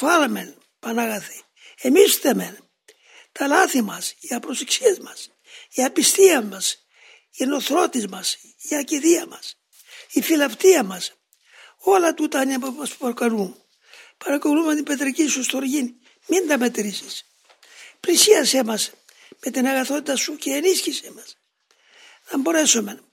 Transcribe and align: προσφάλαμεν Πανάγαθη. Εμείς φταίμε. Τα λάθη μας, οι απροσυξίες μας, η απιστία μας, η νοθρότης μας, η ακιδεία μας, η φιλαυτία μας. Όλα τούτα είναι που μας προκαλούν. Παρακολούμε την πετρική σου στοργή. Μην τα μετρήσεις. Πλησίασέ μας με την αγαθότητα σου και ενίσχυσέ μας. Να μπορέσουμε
προσφάλαμεν 0.00 0.54
Πανάγαθη. 0.80 1.42
Εμείς 1.80 2.14
φταίμε. 2.14 2.58
Τα 3.32 3.46
λάθη 3.46 3.82
μας, 3.82 4.14
οι 4.20 4.34
απροσυξίες 4.34 4.98
μας, 4.98 5.30
η 5.74 5.84
απιστία 5.84 6.42
μας, 6.42 6.86
η 7.36 7.44
νοθρότης 7.44 8.06
μας, 8.06 8.38
η 8.68 8.76
ακιδεία 8.76 9.26
μας, 9.26 9.56
η 10.10 10.22
φιλαυτία 10.22 10.82
μας. 10.82 11.12
Όλα 11.78 12.14
τούτα 12.14 12.42
είναι 12.42 12.58
που 12.58 12.74
μας 12.78 12.96
προκαλούν. 12.96 13.64
Παρακολούμε 14.24 14.74
την 14.74 14.84
πετρική 14.84 15.26
σου 15.26 15.42
στοργή. 15.42 15.96
Μην 16.26 16.48
τα 16.48 16.58
μετρήσεις. 16.58 17.24
Πλησίασέ 18.00 18.64
μας 18.64 18.90
με 19.44 19.50
την 19.50 19.66
αγαθότητα 19.66 20.16
σου 20.16 20.36
και 20.36 20.50
ενίσχυσέ 20.50 21.12
μας. 21.14 21.36
Να 22.30 22.38
μπορέσουμε 22.38 23.09